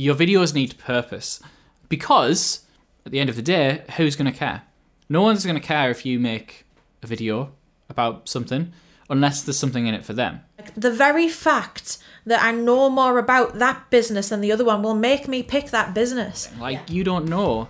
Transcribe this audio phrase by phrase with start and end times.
[0.00, 1.42] your videos need purpose
[1.90, 2.64] because
[3.04, 4.62] at the end of the day, who's going to care?
[5.10, 6.64] No one's going to care if you make
[7.02, 7.52] a video
[7.90, 8.72] about something
[9.10, 10.40] unless there's something in it for them.
[10.74, 14.94] The very fact that I know more about that business than the other one will
[14.94, 16.48] make me pick that business.
[16.58, 17.68] Like you don't know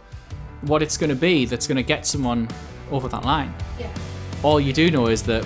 [0.60, 2.48] what it's going to be that's going to get someone
[2.92, 3.52] over that line.
[3.76, 3.92] Yeah.
[4.44, 5.44] All you do know is that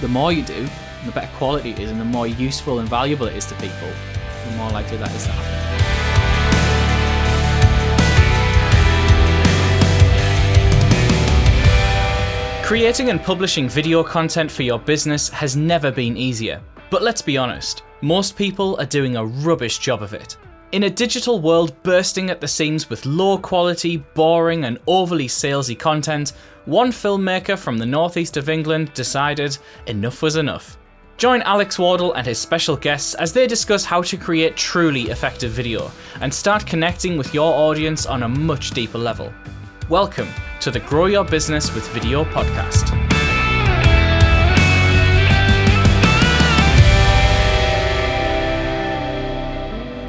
[0.00, 0.66] the more you do,
[1.04, 3.90] the better quality it is, and the more useful and valuable it is to people,
[4.46, 5.77] the more likely that is to happen.
[12.68, 16.60] Creating and publishing video content for your business has never been easier.
[16.90, 20.36] But let's be honest, most people are doing a rubbish job of it.
[20.72, 25.78] In a digital world bursting at the seams with low quality, boring, and overly salesy
[25.78, 26.34] content,
[26.66, 30.76] one filmmaker from the northeast of England decided enough was enough.
[31.16, 35.52] Join Alex Wardle and his special guests as they discuss how to create truly effective
[35.52, 39.32] video and start connecting with your audience on a much deeper level.
[39.88, 40.28] Welcome
[40.60, 42.90] to the Grow Your Business with Video podcast.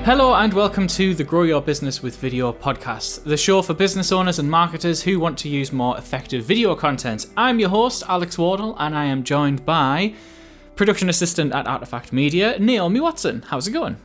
[0.03, 4.11] Hello and welcome to the Grow Your Business with Video podcast, the show for business
[4.11, 7.27] owners and marketers who want to use more effective video content.
[7.37, 10.13] I'm your host, Alex Wardle, and I am joined by
[10.75, 13.43] production assistant at Artifact Media, Naomi Watson.
[13.47, 13.95] How's it going?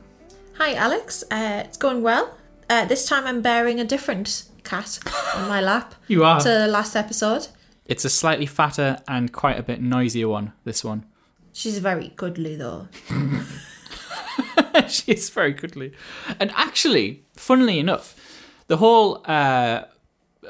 [0.56, 1.24] Hi, Alex.
[1.32, 2.38] Uh, it's going well.
[2.70, 4.98] Uh, this time I'm bearing a different cat
[5.36, 6.40] on my lap You are.
[6.40, 7.48] to the last episode.
[7.86, 11.04] It's a slightly fatter and quite a bit noisier one, this one.
[11.52, 12.88] She's very goodly though.
[14.88, 15.92] she is very goodly.
[16.40, 18.16] And actually, funnily enough,
[18.66, 19.82] the whole uh,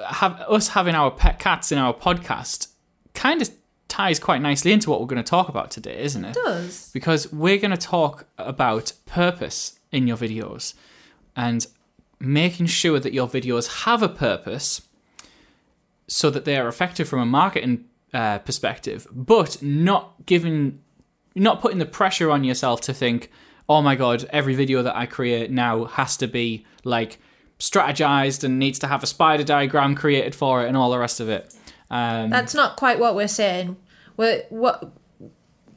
[0.09, 2.69] have us having our pet cats in our podcast
[3.15, 3.51] kind of
[3.89, 6.35] ties quite nicely into what we're going to talk about today, isn't it?
[6.35, 6.91] Does.
[6.93, 10.75] Because we're going to talk about purpose in your videos
[11.37, 11.67] and
[12.25, 14.83] making sure that your videos have a purpose
[16.07, 20.81] so that they are effective from a marketing uh, perspective, but not giving,
[21.35, 23.31] not putting the pressure on yourself to think,
[23.69, 27.19] oh my god, every video that I create now has to be like
[27.59, 31.21] strategized and needs to have a spider diagram created for it and all the rest
[31.21, 31.55] of it.
[31.91, 33.77] Um, That's not quite what we're saying.
[34.17, 34.93] We're, what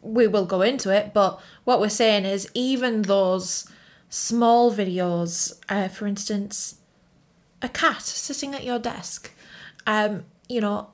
[0.01, 3.69] we will go into it, but what we're saying is even those
[4.09, 6.75] small videos, uh, for instance,
[7.61, 9.31] a cat sitting at your desk,
[9.85, 10.89] um, you know,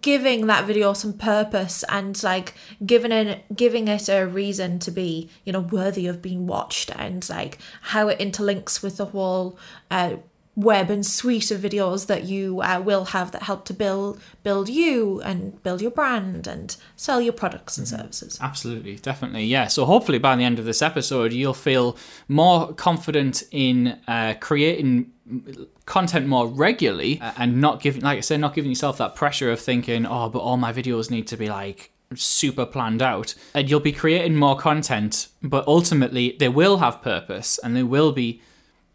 [0.00, 2.54] giving that video some purpose and like
[2.86, 7.28] giving it giving it a reason to be you know worthy of being watched and
[7.28, 9.58] like how it interlinks with the whole
[9.90, 10.16] uh,
[10.56, 14.68] web and suite of videos that you uh, will have that help to build build
[14.68, 19.66] you and build your brand and sell your products and services Absolutely, definitely, yeah.
[19.66, 21.96] So hopefully by the end of this episode, you'll feel
[22.28, 25.10] more confident in uh, creating
[25.86, 29.50] content more regularly uh, and not giving, like I said, not giving yourself that pressure
[29.50, 33.34] of thinking, oh, but all my videos need to be like super planned out.
[33.54, 38.12] And you'll be creating more content, but ultimately they will have purpose and they will
[38.12, 38.42] be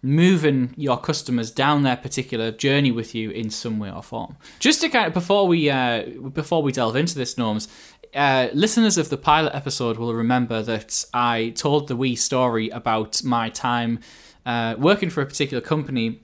[0.02, 4.38] moving your customers down their particular journey with you in some way or form.
[4.60, 7.68] Just to kind of before we uh, before we delve into this, norms,
[8.14, 13.24] uh, listeners of the pilot episode will remember that I told the wee story about
[13.24, 14.00] my time
[14.46, 16.22] uh, working for a particular company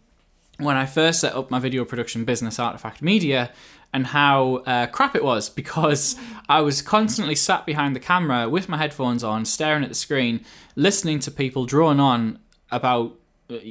[0.58, 3.52] when I first set up my video production business, Artifact Media,
[3.94, 6.16] and how uh, crap it was because
[6.48, 10.46] I was constantly sat behind the camera with my headphones on, staring at the screen,
[10.76, 12.40] listening to people drone on
[12.72, 13.18] about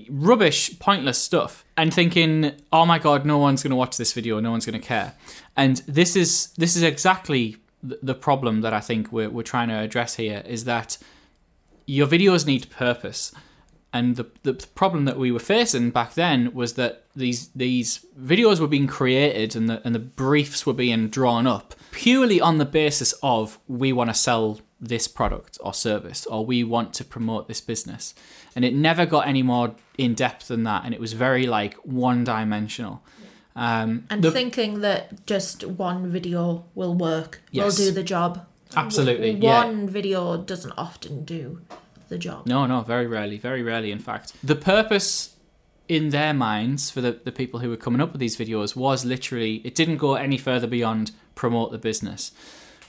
[0.09, 4.41] rubbish, pointless stuff, and thinking, "Oh my god, no one's going to watch this video,
[4.41, 5.15] no one's going to care."
[5.57, 9.79] And this is this is exactly the problem that I think we're we're trying to
[9.79, 10.99] address here is that
[11.87, 13.33] your videos need purpose.
[13.94, 18.59] And the, the problem that we were facing back then was that these these videos
[18.60, 22.65] were being created and the and the briefs were being drawn up purely on the
[22.65, 27.47] basis of we want to sell this product or service or we want to promote
[27.47, 28.15] this business.
[28.56, 31.75] And it never got any more in depth than that and it was very like
[31.85, 33.00] one dimensional.
[33.56, 37.79] Um, and the- thinking that just one video will work Yes.
[37.79, 38.44] will do the job
[38.76, 39.64] Absolutely, W- yeah.
[39.64, 41.61] one video doesn't often do
[42.09, 44.33] the job No, no, very rarely, very rarely, in fact.
[44.43, 45.35] The purpose
[45.89, 49.05] in their minds for the, the people who were coming up with these videos was
[49.05, 52.33] literally, it didn't go any further beyond promote the business.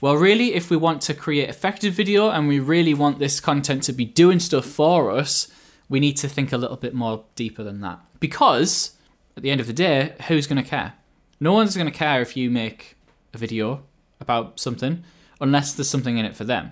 [0.02, 3.84] Well, really, if we want to create effective video and we really want this content
[3.84, 5.48] to be doing stuff for us,
[5.90, 8.00] we need to think a little bit more deeper than that.
[8.20, 8.98] Because
[9.36, 10.94] at the end of the day, who's going to care?
[11.40, 12.96] No one's going to care if you make
[13.34, 13.84] a video
[14.20, 15.04] about something
[15.42, 16.72] unless there's something in it for them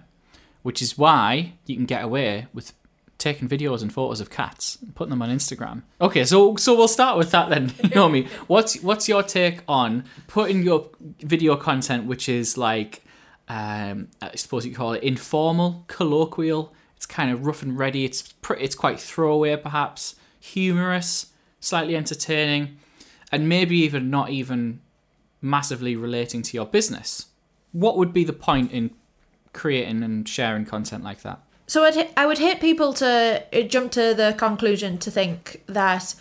[0.63, 2.73] which is why you can get away with
[3.17, 5.83] taking videos and photos of cats and putting them on Instagram.
[6.01, 7.71] Okay, so so we'll start with that then.
[7.83, 8.27] You know me.
[8.47, 10.89] What's what's your take on putting your
[11.19, 13.03] video content, which is like,
[13.47, 16.73] um, I suppose you call it informal, colloquial.
[16.97, 18.03] It's kind of rough and ready.
[18.03, 21.27] It's pr- it's quite throwaway, perhaps humorous,
[21.59, 22.77] slightly entertaining,
[23.31, 24.81] and maybe even not even
[25.41, 27.27] massively relating to your business.
[27.71, 28.91] What would be the point in
[29.53, 31.39] creating and sharing content like that?
[31.67, 36.13] So I'd, I would hate people to uh, jump to the conclusion to think that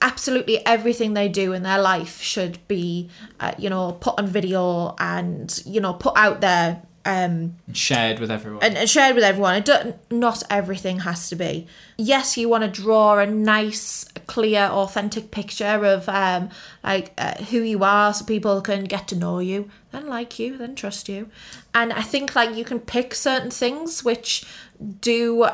[0.00, 4.94] absolutely everything they do in their life should be, uh, you know, put on video
[4.98, 8.62] and, you know, put out there um, Shared with everyone.
[8.62, 9.54] and, and shared with everyone.
[9.56, 11.66] It don't, not everything has to be.
[11.96, 16.50] Yes, you want to draw a nice, clear, authentic picture of um,
[16.84, 20.58] like uh, who you are, so people can get to know you, then like you,
[20.58, 21.30] then trust you.
[21.74, 24.44] And I think like you can pick certain things which
[25.00, 25.48] do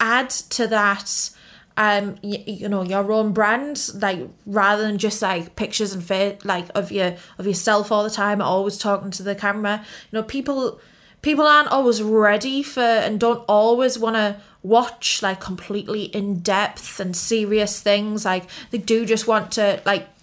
[0.00, 1.30] add to that.
[1.78, 6.42] Um, you, you know your own brand, like rather than just like pictures and face,
[6.44, 9.84] like of your of yourself all the time, always talking to the camera.
[10.10, 10.80] You know, people
[11.22, 16.98] people aren't always ready for and don't always want to watch like completely in depth
[16.98, 20.15] and serious things like they do just want to like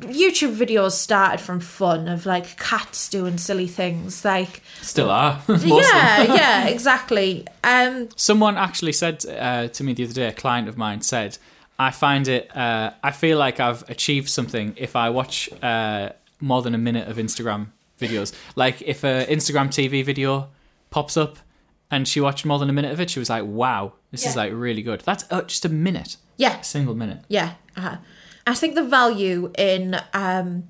[0.00, 5.40] youtube videos started from fun of like cats doing silly things like Still are.
[5.48, 5.86] most of them.
[5.86, 10.68] yeah yeah exactly um Someone actually said uh, to me the other day, a client
[10.68, 11.38] of mine said,
[11.78, 16.10] I find it, uh, I feel like I've achieved something if I watch uh,
[16.40, 17.68] more than a minute of Instagram
[17.98, 18.34] videos.
[18.56, 20.48] Like if a Instagram TV video
[20.90, 21.38] pops up
[21.90, 24.36] and she watched more than a minute of it, she was like, wow, this is
[24.36, 25.00] like really good.
[25.00, 27.20] That's uh, just a minute, yeah a single minute.
[27.28, 27.54] Yeah.
[27.76, 27.96] Uh-huh.
[28.50, 30.68] I think the value in um,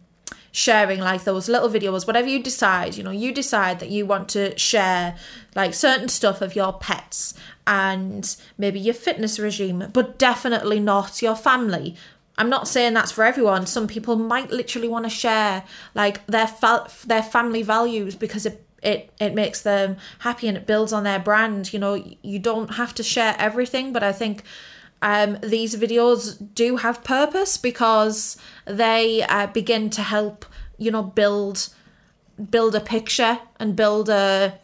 [0.52, 4.28] sharing like those little videos, whatever you decide, you know, you decide that you want
[4.30, 5.16] to share
[5.54, 7.32] like certain stuff of your pets
[7.66, 11.96] and maybe your fitness regime, but definitely not your family.
[12.36, 13.66] I'm not saying that's for everyone.
[13.66, 18.62] Some people might literally want to share like their fa- their family values because it
[18.82, 21.72] it it makes them happy and it builds on their brand.
[21.72, 24.42] You know, you don't have to share everything, but I think
[25.02, 28.36] um, these videos do have purpose because
[28.66, 30.44] they uh, begin to help
[30.78, 31.68] you know build
[32.50, 34.58] build a picture and build a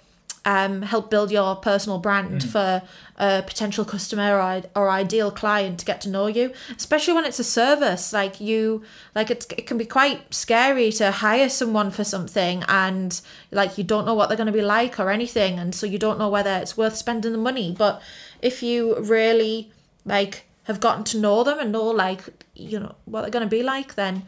[0.46, 2.80] um, help build your personal brand for
[3.16, 7.40] a potential customer or, or ideal client to get to know you especially when it's
[7.40, 8.12] a service.
[8.12, 8.82] Like you
[9.14, 13.82] like it's, it can be quite scary to hire someone for something and like you
[13.82, 16.28] don't know what they're going to be like or anything and so you don't know
[16.28, 17.74] whether it's worth spending the money.
[17.76, 18.00] But
[18.40, 19.72] if you really
[20.06, 23.50] like have gotten to know them and know like you know what they're going to
[23.50, 24.26] be like then.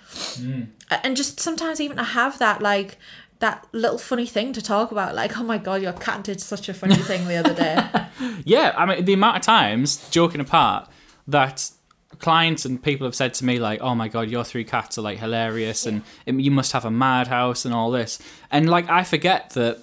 [1.03, 2.99] And just sometimes even to have that like
[3.39, 6.69] that little funny thing to talk about like oh my god your cat did such
[6.69, 7.79] a funny thing the other day.
[8.45, 10.89] Yeah, I mean, the amount of times, joking apart,
[11.29, 11.71] that
[12.19, 15.03] clients and people have said to me, like, oh my God, your three cats are
[15.03, 18.19] like hilarious and um, you must have a madhouse and all this.
[18.51, 19.79] And like, I forget that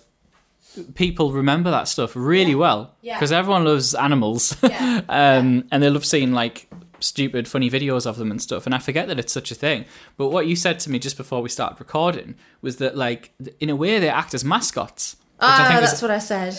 [0.95, 3.15] people remember that stuff really well Yeah.
[3.15, 5.01] because everyone loves animals Yeah.
[5.09, 6.69] um, and they love seeing like
[6.99, 8.65] stupid, funny videos of them and stuff.
[8.65, 9.85] And I forget that it's such a thing.
[10.17, 13.69] But what you said to me just before we started recording was that, like, in
[13.69, 15.17] a way, they act as mascots.
[15.37, 16.53] Which I ah think is that's what i said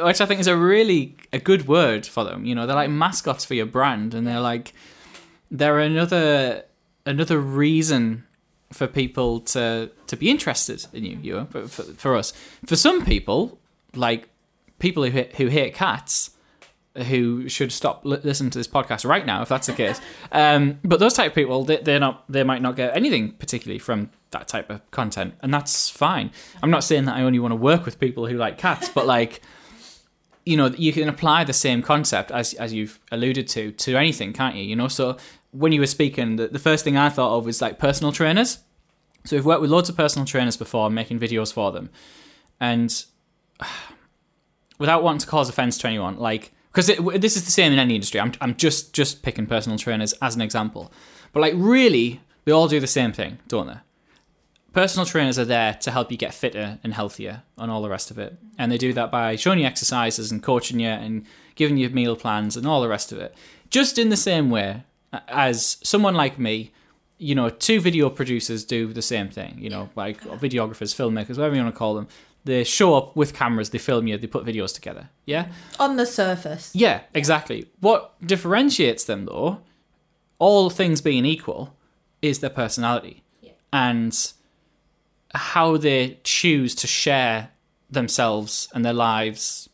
[0.06, 2.46] which I think is a really a good word for them.
[2.46, 4.72] You know, they're like mascots for your brand, and they're like
[5.50, 6.64] they're another
[7.04, 8.24] another reason
[8.72, 11.18] for people to to be interested in you.
[11.22, 12.32] You know, for, for, for us,
[12.66, 13.58] for some people,
[13.94, 14.28] like
[14.78, 16.30] people who hate, who hate cats.
[16.96, 20.00] Who should stop li- listening to this podcast right now if that's the case?
[20.32, 22.24] Um, but those type of people, they, they're not.
[22.28, 26.32] They might not get anything particularly from that type of content, and that's fine.
[26.60, 29.06] I'm not saying that I only want to work with people who like cats, but
[29.06, 29.42] like
[30.48, 34.32] you know you can apply the same concept as as you've alluded to to anything
[34.32, 35.14] can't you you know so
[35.52, 38.58] when you were speaking the, the first thing i thought of was like personal trainers.
[39.24, 41.90] So we've worked with loads of personal trainers before making videos for them.
[42.60, 43.04] And
[44.78, 47.96] without wanting to cause offense to anyone like because this is the same in any
[47.96, 48.20] industry.
[48.20, 50.92] I'm, I'm just just picking personal trainers as an example.
[51.32, 53.78] But like really they all do the same thing don't they?
[54.72, 58.10] Personal trainers are there to help you get fitter and healthier and all the rest
[58.10, 58.36] of it.
[58.58, 62.14] And they do that by showing you exercises and coaching you and giving you meal
[62.14, 63.34] plans and all the rest of it.
[63.70, 66.72] Just in the same way Uh, as someone like me,
[67.18, 71.56] you know, two video producers do the same thing, you know, like videographers, filmmakers, whatever
[71.56, 72.08] you want to call them.
[72.44, 75.10] They show up with cameras, they film you, they put videos together.
[75.26, 75.48] Yeah?
[75.78, 77.66] on the surface Yeah, exactly.
[77.80, 79.60] What differentiates them, though,
[80.38, 81.74] all things being equal,
[82.22, 83.22] is their personality
[83.72, 84.32] and
[85.34, 87.50] how they choose to share
[87.90, 89.68] themselves and their lives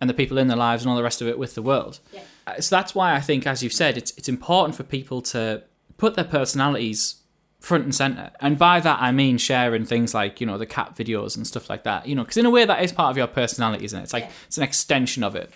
[0.00, 2.00] and the people in their lives and all the rest of it with the world.
[2.12, 2.22] Yeah.
[2.58, 5.62] Uh, So that's why I think, as you've said, it's it's important for people to
[5.96, 7.16] put their personalities
[7.60, 8.30] front and center.
[8.40, 11.68] And by that I mean sharing things like you know the cat videos and stuff
[11.70, 12.06] like that.
[12.06, 14.02] You know, because in a way that is part of your personality, isn't it?
[14.04, 14.46] It's like Yeah.
[14.46, 15.50] it's an extension of it.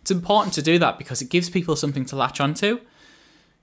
[0.00, 2.66] It's important to do that because it gives people something to latch onto.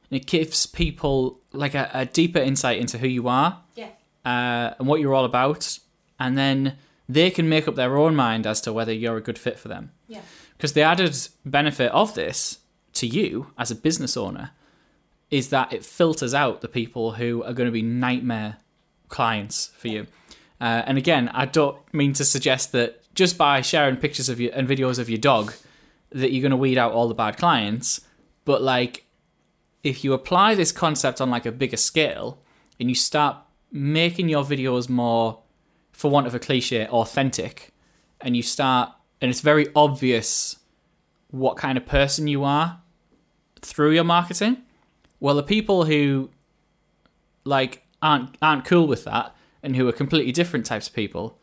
[0.10, 3.90] And it gives people like a, a deeper insight into who you are Yeah.
[4.26, 5.78] uh, and what you're all about,
[6.20, 9.38] and then they can make up their own mind as to whether you're a good
[9.38, 9.92] fit for them.
[10.08, 10.22] Yeah.
[10.62, 12.60] Because the added benefit of this
[12.94, 14.52] to you as a business owner
[15.32, 18.58] is that it filters out the people who are going to be nightmare
[19.08, 20.06] clients for you.
[20.60, 24.52] Uh, and again, I don't mean to suggest that just by sharing pictures of you
[24.54, 25.52] and videos of your dog
[26.12, 28.02] that you're going to weed out all the bad clients,
[28.46, 29.06] but like
[29.82, 32.38] if you apply this concept on like a bigger scale
[32.80, 33.36] and you start
[33.72, 35.42] making your videos more
[35.92, 37.74] for want of a cliche authentic
[38.22, 38.92] and you start
[39.22, 40.58] and it's very obvious
[41.30, 42.82] what kind of person you are
[43.62, 44.58] through your marketing.
[45.20, 46.30] Well the people who
[47.46, 51.38] like aren't aren't cool with that and who are completely different types of people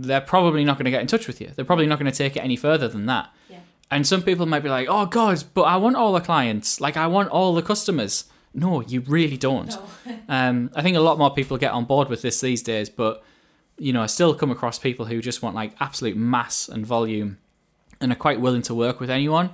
[0.00, 1.50] they're probably not going to get in touch with you.
[1.56, 3.30] They're probably not going to take it any further than that.
[3.50, 3.58] Yeah.
[3.90, 6.80] and some people might be like oh god but i want all the clients.
[6.80, 8.24] Like i want all the customers.
[8.54, 9.76] No you really don't.
[10.30, 13.22] Um, I think a lot more people get on board with this these days, but
[13.78, 17.38] you know, I still come across people who just want like absolute mass and volume
[18.00, 19.50] and are quite willing to work with anyone.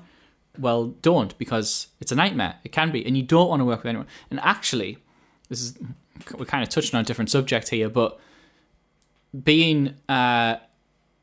[0.59, 2.57] Well, don't because it's a nightmare.
[2.65, 4.07] It can be, and you don't want to work with anyone.
[4.31, 4.99] And actually,
[5.49, 5.79] this is
[6.39, 8.19] we're kind of touching on a different subject here, but
[9.43, 10.57] being uh,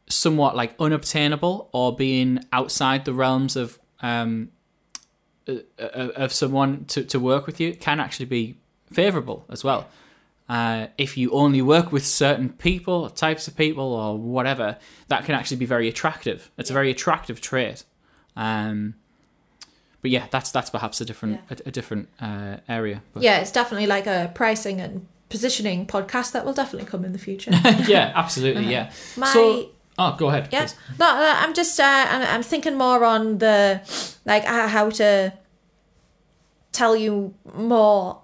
[0.10, 4.50] somewhat like unobtainable or being outside the realms of um,
[5.48, 8.58] uh, of someone to, to work with you can actually be
[8.92, 9.88] favorable as well.
[10.52, 14.78] Uh, if you only work with certain people, types of people, or whatever,
[15.08, 16.52] that can actually be very attractive.
[16.58, 17.86] It's a very attractive trait.
[18.36, 18.96] Um,
[20.02, 23.02] but yeah, that's that's perhaps a different a, a different uh, area.
[23.14, 27.14] But Yeah, it's definitely like a pricing and positioning podcast that will definitely come in
[27.14, 27.52] the future.
[27.88, 28.92] yeah, absolutely, yeah.
[29.16, 30.50] My So, oh, go ahead.
[30.52, 30.76] yeah, please.
[31.00, 33.80] no, I'm just uh, I'm, I'm thinking more on the
[34.26, 35.32] like uh, how to
[36.74, 38.21] tell you more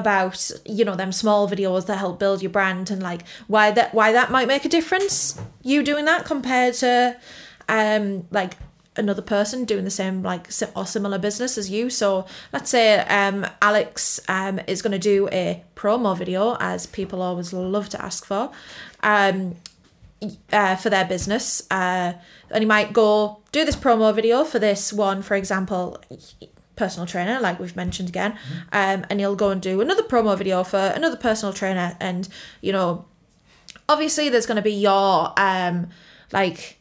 [0.00, 3.94] about you know them small videos that help build your brand and like why that
[3.94, 7.16] why that might make a difference you doing that compared to
[7.68, 8.56] um like
[8.96, 11.90] another person doing the same like or similar business as you.
[11.90, 17.22] So let's say um alex um is going to do a promo video as people
[17.22, 18.50] always love to ask for
[19.02, 19.56] um
[20.52, 22.12] uh, for their business uh,
[22.50, 25.98] and he might go do this promo video for this one for example
[26.80, 28.32] personal trainer like we've mentioned again
[28.72, 31.94] um, and he'll go and do another promo video for another personal trainer.
[32.00, 32.26] And
[32.62, 33.04] you know
[33.86, 35.88] obviously there's going to be your um
[36.32, 36.78] like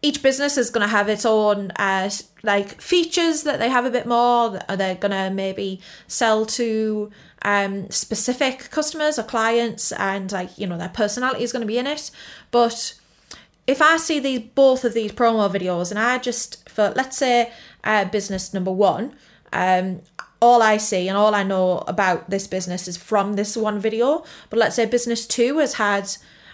[0.00, 2.08] each business is going to have its own uh,
[2.44, 7.10] like features that they have a bit more that they're going to maybe sell to
[7.42, 11.78] um, specific customers or clients and like you know their personality is going to be
[11.78, 12.10] in it.
[12.52, 12.94] But
[13.66, 17.52] if i see these both of these promo videos and i just for let's say
[17.82, 19.14] uh, business number one
[19.52, 20.02] um,
[20.40, 24.24] all I see and all I know about this business is from this one video.
[24.50, 26.10] But let's say business two has had,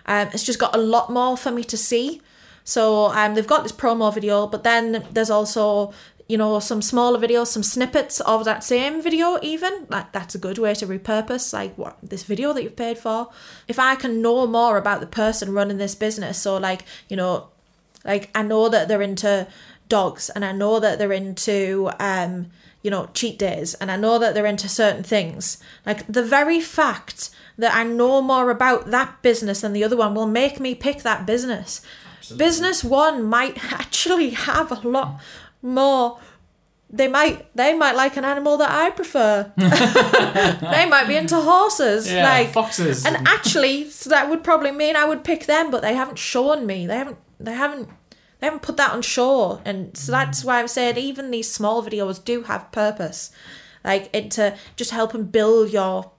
[0.06, 2.22] um, it's just got a lot more for me to see.
[2.64, 5.92] So um, they've got this promo video, but then there's also
[6.28, 9.38] you know some smaller videos, some snippets of that same video.
[9.42, 12.98] Even like that's a good way to repurpose like what this video that you've paid
[12.98, 13.30] for.
[13.66, 17.48] If I can know more about the person running this business, so like you know,
[18.04, 19.48] like I know that they're into
[19.99, 22.50] dogs, and I know that they're into um
[22.82, 25.62] you know, cheat days and I know that they're into certain things.
[25.87, 30.14] Like the very fact that I know more about that business than the other one
[30.14, 31.80] will make me pick that business.
[32.37, 35.20] Business one might actually have a lot
[35.62, 36.18] more
[36.94, 39.50] they might they might like an animal that I prefer.
[39.56, 42.11] they might be into horses.
[42.11, 43.06] Yeah, like foxes.
[43.06, 46.66] And actually so that would probably mean I would pick them, but they haven't shown
[46.66, 46.87] me.
[46.87, 47.88] They haven't they haven't
[48.42, 49.61] they haven't put that on shore.
[49.64, 53.30] and so that's why i'm saying even these small videos do have purpose
[53.84, 56.11] like it to just help and build your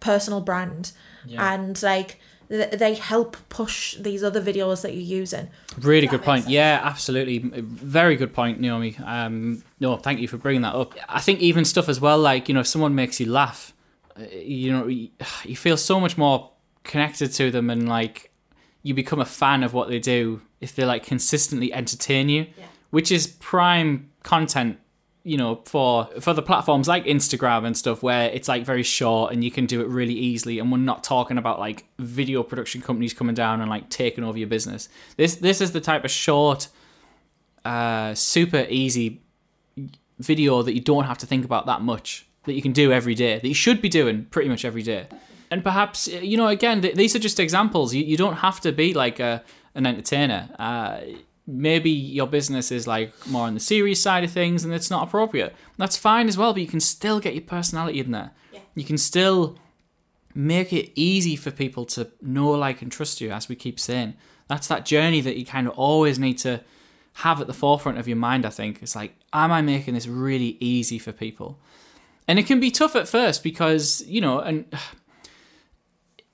[0.00, 0.92] personal brand
[1.26, 1.54] Yeah.
[1.54, 5.48] and like th- they help push these other videos that you're using
[5.80, 6.42] Really good point.
[6.44, 6.52] sense.
[6.52, 7.38] Yeah, absolutely.
[7.38, 8.94] Very good point, Naomi.
[9.02, 10.92] Um, no, thank you for bringing that up.
[11.08, 13.72] I think even stuff as well, like, you know, if someone makes you laugh,
[14.18, 14.86] uh, you know,
[15.44, 16.50] you feel so much more
[16.84, 18.31] connected to them and like
[18.82, 22.66] you become a fan of what they do if they like consistently entertain you, Yeah.
[22.90, 24.78] which is prime content
[25.24, 29.32] you know for for the platforms like instagram and stuff where it's like very short
[29.32, 32.80] and you can do it really easily and we're not talking about like video production
[32.82, 36.10] companies coming down and like taking over your business this this is the type of
[36.10, 36.66] short
[37.64, 39.22] uh, super easy
[40.18, 43.14] video that you don't have to think about that much that you can do every
[43.14, 45.06] day that you should be doing pretty much every day
[45.52, 47.94] and perhaps you know again th- these are just examples.
[47.94, 49.44] You, you don't have to be like a,
[49.74, 50.48] an entertainer.
[50.58, 51.00] Uh,
[51.46, 55.06] maybe your business is like more on the serious side of things and it's not
[55.06, 55.54] appropriate.
[55.76, 58.30] That's fine as well but you can still get your personality in there.
[58.52, 58.60] Yeah.
[58.74, 59.58] you can still
[60.34, 64.14] make it easy for people to know like and trust you as we keep saying.
[64.48, 66.62] That's that journey that you kind of always need to
[67.16, 68.82] have at the forefront of your mind i think.
[68.82, 71.58] It's like am i making this really easy for people?
[72.26, 74.64] And it can be tough at first because you know and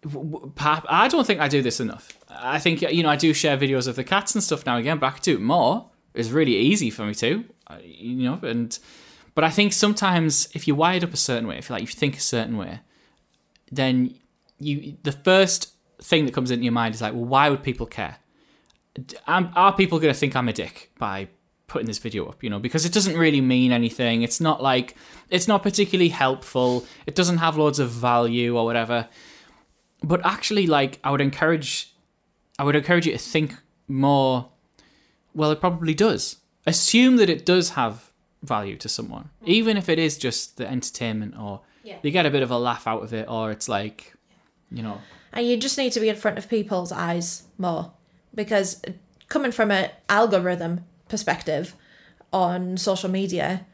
[0.06, 3.88] i don't think i do this enough i think you know i do share videos
[3.88, 6.56] of the cats and stuff now again but i could do it more it's really
[6.56, 7.44] easy for me to
[7.82, 8.78] you know and
[9.34, 11.88] but i think sometimes if you're wired up a certain way if you like you
[11.88, 12.80] think a certain way
[13.72, 14.14] then
[14.60, 17.86] you the first thing that comes into your mind is like well why would people
[17.86, 18.18] care
[19.26, 21.28] are people going to think I'm a dick by
[21.66, 22.42] putting this video up?
[22.42, 24.22] You know, because it doesn't really mean anything.
[24.22, 24.96] It's not like
[25.30, 26.84] it's not particularly helpful.
[27.06, 29.08] It doesn't have loads of value or whatever.
[30.02, 31.94] But actually, like I would encourage,
[32.58, 33.54] I would encourage you to think
[33.88, 34.48] more.
[35.34, 36.36] Well, it probably does.
[36.66, 38.10] Assume that it does have
[38.42, 39.48] value to someone, mm.
[39.48, 41.96] even if it is just the entertainment or Yeah.
[42.02, 44.14] you get a bit of a laugh out of it, or it's like,
[44.70, 45.00] you know,
[45.32, 47.92] And you just need to be in front of people's eyes more
[48.34, 48.80] because
[49.28, 51.74] coming from an algorithm perspective
[52.32, 53.66] on social media,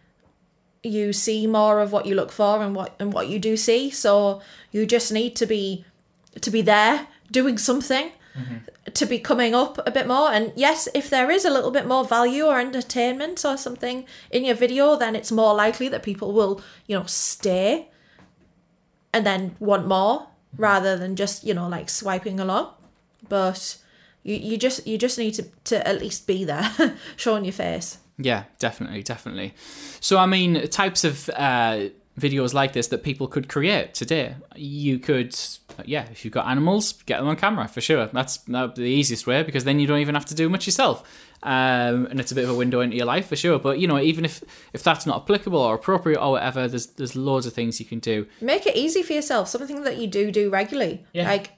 [0.83, 3.91] you see more of what you look for and what and what you do see.
[3.91, 4.41] So
[4.73, 5.85] you just need to be
[6.41, 8.11] to be there doing something
[8.93, 10.31] to be coming up a bit more.
[10.31, 14.45] And yes, if there is a little bit more value or entertainment or something in
[14.45, 17.89] your video, then it's more likely that people will, you know, stay
[19.13, 20.27] and then want more
[20.57, 22.69] rather than just you know like swiping along
[23.29, 23.77] but
[24.23, 26.71] you, you just you just need to, to at least be there
[27.17, 29.55] showing your face Yeah, definitely, definitely.
[30.01, 34.37] So, I mean, types of uh, videos like this that people could create today.
[34.55, 35.37] You could,
[35.85, 38.07] yeah, if you've got animals, get them on camera for sure.
[38.07, 41.03] That's the easiest way because then you don't even have to do much yourself,
[41.43, 43.59] um, and it's a bit of a window into your life for sure.
[43.59, 47.17] But you know, even if if that's not applicable or appropriate or whatever, there's there's
[47.17, 48.27] loads of things you can do.
[48.41, 51.29] make it easy for yourself something that you do do regularly Yeah.
[51.29, 51.51] like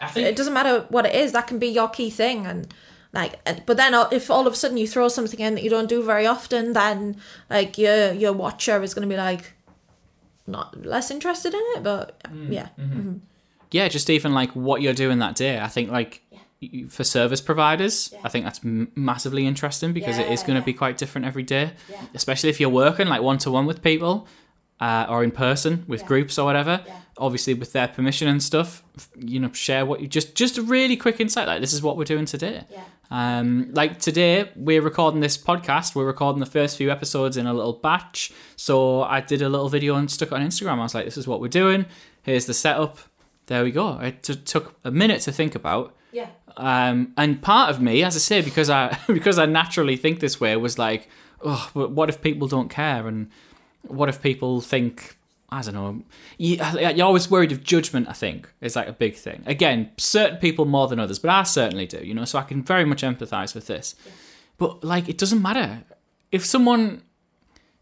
[0.00, 2.72] I it doesn't matter what it is that can be your key thing and
[3.12, 3.34] like
[3.66, 6.02] but then if all of a sudden you throw something in that you don't do
[6.02, 7.16] very often then
[7.50, 9.52] like your your watcher is going to be like
[10.52, 12.98] not less interested in it but mm, yeah mm-hmm.
[12.98, 13.16] Mm-hmm.
[13.72, 15.58] yeah, just even like what you're doing that day.
[15.58, 16.12] I think like
[16.60, 20.64] y- for service providers, I think that's m- massively interesting because it is going to
[20.64, 20.72] yeah.
[20.72, 22.02] be quite different every day, Yeah.
[22.14, 24.26] especially if you're working like one to one with people
[24.86, 26.06] uh, or in person with Yeah.
[26.08, 26.76] groups or whatever.
[26.86, 26.96] Yeah.
[27.18, 28.82] Obviously, with their permission and stuff,
[29.32, 31.46] you know, share what you just just a really quick insight.
[31.46, 32.64] Like this is what we're doing today.
[32.70, 32.84] Yeah.
[33.10, 35.94] Um, like today, we're recording this podcast.
[35.94, 38.32] We're recording the first few episodes in a little batch.
[38.56, 40.78] So I did a little video and stuck it on Instagram.
[40.78, 41.84] I was like, "This is what we're doing.
[42.22, 42.98] Here's the setup.
[43.46, 45.94] There we go." It t- took a minute to think about.
[46.12, 50.20] yeah Um, and part of me, as I say, because I because I naturally think
[50.20, 51.02] this way, was like,
[51.44, 53.06] "Oh, but what if people don't care?
[53.06, 53.28] And
[53.82, 55.16] what if people think?"
[55.50, 56.02] I don't know.
[56.38, 56.56] You,
[56.94, 58.08] you're always worried of judgment.
[58.08, 59.42] I think is like a big thing.
[59.46, 61.98] Again, certain people more than others, but I certainly do.
[61.98, 63.94] You know, so I can very much empathize with this.
[64.56, 65.82] But like, it doesn't matter
[66.30, 67.02] if someone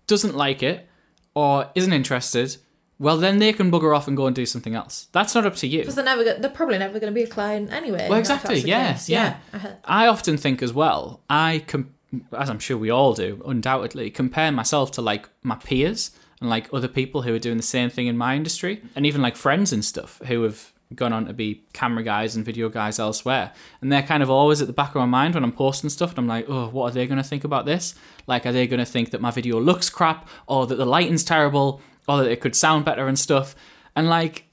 [0.09, 0.89] doesn't like it
[1.35, 2.57] or isn't interested.
[2.99, 5.07] Well, then they can bugger off and go and do something else.
[5.13, 5.79] That's not up to you.
[5.79, 8.59] because they're never they're probably never going to be a client anyway Well, exactly.
[8.59, 9.75] Yes, Yeah, yeah.
[9.85, 11.21] I often think as well.
[11.31, 11.95] I com-
[12.37, 16.73] as I'm sure we all do, undoubtedly, compare myself to like my peers and like
[16.73, 19.73] other people who are doing the same thing in my industry, and even like friends
[19.73, 23.53] and stuff who have gone on to be camera guys and video guys elsewhere.
[23.81, 26.11] And they're kind of always at the back of my mind when I'm posting stuff,
[26.11, 27.95] and I'm like, oh, what are they going to think about this?
[28.27, 31.25] Like, are they going to think that my video looks crap, or that the lighting's
[31.25, 33.55] terrible, or that it could sound better and stuff?
[33.95, 34.47] And like,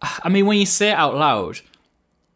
[0.00, 1.60] I mean, when you say it out loud,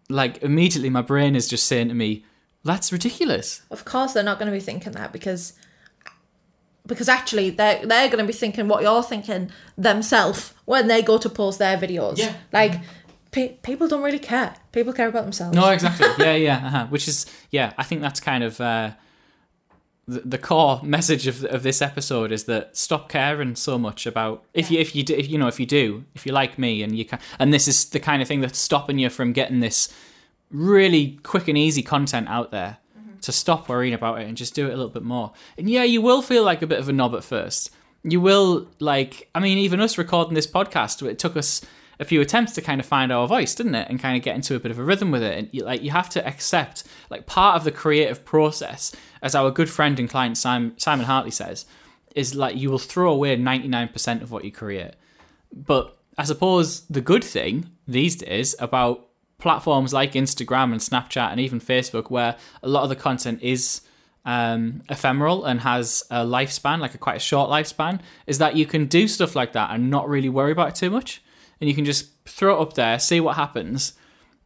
[0.08, 2.24] like immediately my brain is just saying to me,
[2.66, 5.54] "That's ridiculous." Of course, they're not going to be thinking that because
[6.86, 11.18] because actually they're they're going to be thinking what you're thinking themselves when they go
[11.18, 12.18] to post their videos.
[12.18, 12.34] Yeah.
[12.52, 12.80] like
[13.36, 14.54] pe- people don't really care.
[14.72, 15.54] People care about themselves.
[15.54, 16.06] No, exactly.
[16.18, 16.66] yeah, yeah.
[16.66, 16.86] Uh-huh.
[16.86, 18.92] Which is, yeah, I think that's kind of uh,
[20.08, 24.44] the, the core message of of this episode is that stop caring so much about
[24.54, 26.82] if you if you do, if you know if you do if you like me
[26.82, 29.60] and you can and this is the kind of thing that's stopping you from getting
[29.60, 29.92] this
[30.50, 32.78] really quick and easy content out there
[33.22, 35.32] to stop worrying about it and just do it a little bit more.
[35.58, 37.70] And yeah, you will feel like a bit of a knob at first.
[38.04, 41.60] You will like I mean even us recording this podcast it took us
[41.98, 43.88] a few attempts to kind of find our voice, didn't it?
[43.88, 45.38] And kind of get into a bit of a rhythm with it.
[45.38, 49.50] And you, like you have to accept like part of the creative process, as our
[49.50, 51.64] good friend and client Simon, Simon Hartley says,
[52.14, 54.94] is like you will throw away 99% of what you create.
[55.52, 61.40] But I suppose the good thing these days about platforms like Instagram and Snapchat and
[61.40, 63.82] even Facebook, where a lot of the content is
[64.24, 68.66] um, ephemeral and has a lifespan, like a quite a short lifespan, is that you
[68.66, 71.22] can do stuff like that and not really worry about it too much.
[71.60, 73.94] And you can just throw it up there, see what happens.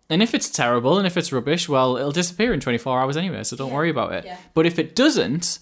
[0.08, 3.42] And if it's terrible and if it's rubbish, well, it'll disappear in 24 hours anyway,
[3.44, 3.74] so don't Yeah.
[3.76, 4.24] worry about it.
[4.24, 4.36] Yeah.
[4.54, 5.60] But if it doesn't,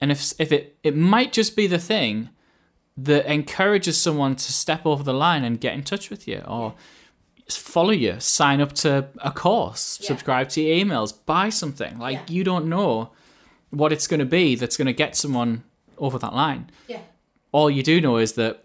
[0.00, 2.30] and if if it it might just be the thing
[2.96, 6.74] that encourages someone to step over the line and get in touch with you or
[7.56, 10.08] follow you, sign up to a course, Yeah.
[10.08, 11.98] subscribe to your emails, buy something.
[11.98, 12.34] Like Yeah.
[12.34, 13.10] you don't know
[13.70, 15.62] what it's going to be that's going to get someone
[15.98, 16.70] over that line.
[16.88, 17.00] Yeah.
[17.52, 18.64] All you do know is that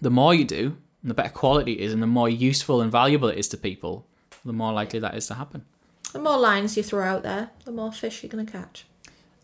[0.00, 2.90] the more you do, and the better quality it is, and the more useful and
[2.92, 4.06] valuable it is to people,
[4.44, 5.64] the more likely that is to happen.
[6.12, 8.86] The more lines you throw out there, the more fish you're going to catch.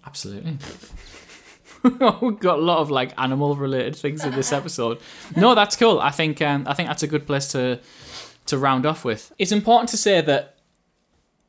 [0.07, 0.59] Absolutely.
[1.83, 4.99] We've got a lot of like animal related things in this episode.
[5.37, 6.01] No, that's cool.
[6.01, 7.79] I think um, I think that's a good place to
[8.47, 9.33] to round off with.
[9.39, 10.57] It's important to say that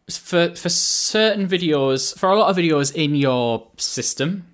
[0.09, 4.45] for for certain videos, for a lot of videos in your system,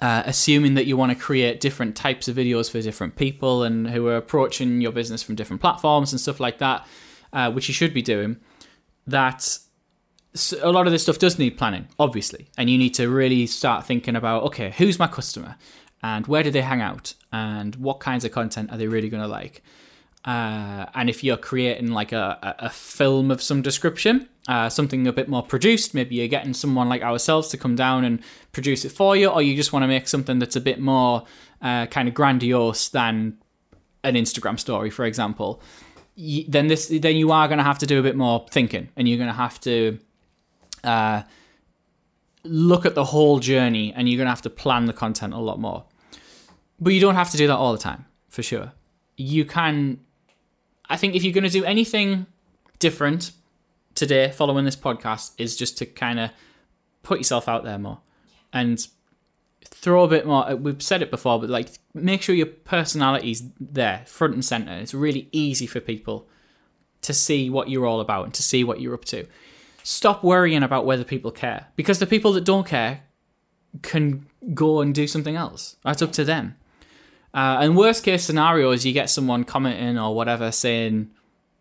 [0.00, 3.90] uh, assuming that you want to create different types of videos for different people and
[3.90, 6.86] who are approaching your business from different platforms and stuff like that,
[7.32, 8.36] uh, which you should be doing,
[9.06, 9.58] that
[10.62, 13.86] a lot of this stuff does need planning, obviously, and you need to really start
[13.86, 15.56] thinking about okay, who's my customer,
[16.02, 19.22] and where do they hang out, and what kinds of content are they really going
[19.22, 19.62] to like,
[20.24, 25.12] uh, and if you're creating like a, a, film of some description, uh, something a
[25.12, 28.20] bit more produced, maybe you're getting someone like ourselves to come down and
[28.52, 31.24] produce it for you, or you just want to make something that's a bit more
[31.60, 33.36] uh, kind of grandiose than
[34.04, 35.60] an Instagram story, for example.
[36.16, 38.90] y- Then this, then you are going to have to do a bit more thinking,
[38.96, 39.98] and you're going to have to
[40.84, 41.22] uh,
[42.44, 45.38] look at the whole journey, and you're going to have to plan the content a
[45.40, 45.84] lot more.
[46.80, 48.72] But you don't have to do that all the time, for sure.
[49.16, 50.00] You can,
[50.88, 52.26] I think, if you're going to do anything
[52.78, 53.32] different
[53.94, 56.30] today, following this podcast, is just to kind of
[57.02, 58.00] put yourself out there more
[58.52, 58.86] and
[59.64, 60.54] throw a bit more.
[60.56, 64.72] We've said it before, but like make sure your personality's there, front and center.
[64.72, 66.28] It's really easy for people
[67.02, 69.26] to see what you're all about and to see what you're up to.
[69.82, 73.02] Stop worrying about whether people care because the people that don't care
[73.82, 75.76] can go and do something else.
[75.84, 76.56] That's up to them.
[77.34, 81.10] Uh, and worst case scenario is you get someone commenting or whatever saying,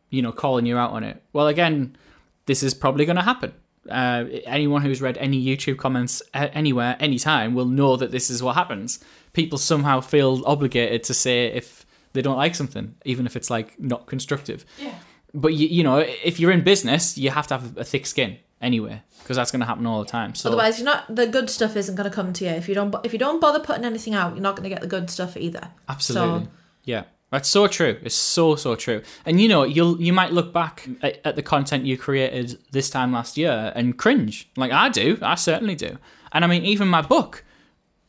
[0.10, 1.22] you know, calling you out on it.
[1.34, 1.96] Well, again,
[2.46, 3.54] this is probably going to happen.
[3.90, 8.44] Uh, anyone who's read any YouTube comments a- anywhere, anytime, will know that this is
[8.44, 9.00] what happens.
[9.34, 13.80] People somehow feel obligated to say if they don't like something, even if it's like
[13.80, 14.66] not constructive.
[14.78, 14.96] Yeah.
[15.34, 18.38] But you, you know, if you're in business, you have to have a thick skin
[18.62, 20.36] anyway, because that's going to happen all the time.
[20.36, 22.76] So Otherwise, you're not the good stuff isn't going to come to you if you
[22.76, 22.95] don't.
[23.04, 25.36] If you don't bother putting anything out, you're not going to get the good stuff
[25.38, 25.69] either.
[25.89, 26.45] Absolutely.
[26.45, 26.52] So-
[26.84, 27.04] yeah.
[27.32, 27.97] That's so true.
[28.04, 29.04] It's so so true.
[29.26, 32.89] And you know, you'll you might look back at, at the content you created this
[32.89, 34.50] time last year and cringe.
[34.58, 35.17] Like I do.
[35.21, 35.97] I certainly do.
[36.34, 37.45] And I mean, even my book,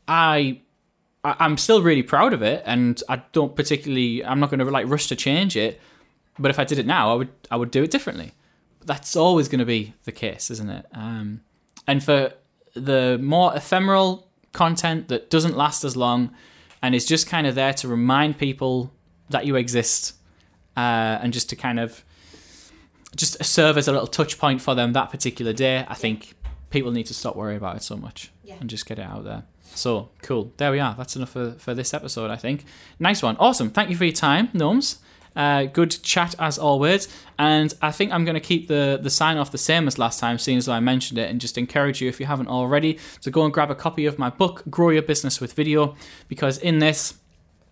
[0.08, 0.60] I,
[1.22, 4.24] I I'm still really proud of it, and I don't particularly.
[4.24, 5.80] I'm not going to like rush to change it.
[6.38, 8.32] But if I did it now, I would I would do it differently.
[8.84, 10.86] That's always going to be the case, isn't it?
[10.92, 11.42] Um,
[11.86, 12.32] and for
[12.74, 16.34] the more ephemeral content that doesn't last as long
[16.82, 18.92] and is just kind of there to remind people
[19.30, 20.14] that you exist
[20.76, 20.80] uh,
[21.22, 22.04] and just to kind of
[23.16, 26.34] just serve as a little touch point for them that particular day i think
[26.70, 28.56] people need to stop worrying about it so much Yeah.
[28.60, 29.42] and just get it out there.
[29.74, 30.52] So cool.
[30.58, 30.94] There we are.
[30.96, 32.64] That's enough for, for this episode i think.
[32.98, 33.36] Nice one.
[33.38, 33.70] Awesome.
[33.70, 34.98] Thank you for your time gnomes
[35.36, 39.36] uh, good chat as always, and I think I'm going to keep the the sign
[39.36, 42.08] off the same as last time, seeing as I mentioned it, and just encourage you
[42.08, 45.02] if you haven't already to go and grab a copy of my book, Grow Your
[45.02, 45.96] Business with Video,
[46.28, 47.14] because in this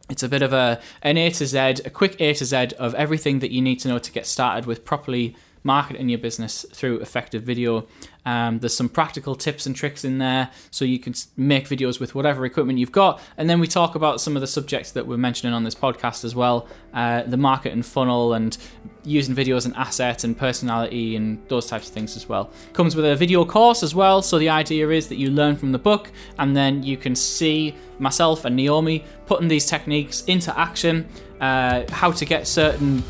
[0.08, 2.94] it's a bit of a an A to Z, a quick A to Z of
[2.94, 7.00] everything that you need to know to get started with properly marketing your business through
[7.00, 7.86] effective video.
[8.24, 12.14] Um, there's some practical tips and tricks in there so you can make videos with
[12.14, 13.20] whatever equipment you've got.
[13.36, 16.24] And then we talk about some of the subjects that we're mentioning on this podcast
[16.24, 18.56] as well uh, the market and funnel and
[19.04, 22.50] using video as an asset and personality and those types of things as well.
[22.72, 24.22] Comes with a video course as well.
[24.22, 27.74] So the idea is that you learn from the book and then you can see
[27.98, 31.08] myself and Naomi putting these techniques into action.
[31.40, 33.02] Uh, how to get certain,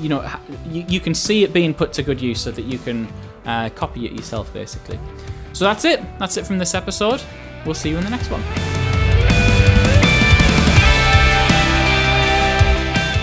[0.00, 0.24] you know,
[0.70, 3.06] you, you can see it being put to good use so that you can
[3.44, 4.98] uh, copy it yourself, basically.
[5.52, 6.00] So that's it.
[6.18, 7.22] That's it from this episode.
[7.64, 8.42] We'll see you in the next one.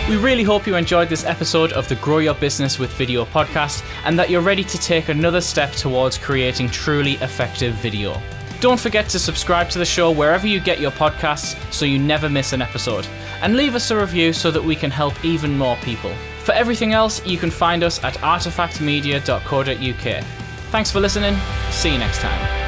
[0.10, 3.82] We really hope you enjoyed this episode of the Grow Your Business with Video podcast
[4.04, 8.20] and that you're ready to take another step towards creating truly effective video.
[8.60, 12.30] Don't forget to subscribe to the show wherever you get your podcasts so you never
[12.30, 13.08] miss an episode.
[13.42, 16.12] And leave us a review so that we can help even more people.
[16.52, 20.24] For everything else, you can find us at artifactmedia.co.uk.
[20.72, 21.38] Thanks for listening.
[21.70, 22.61] See you next time.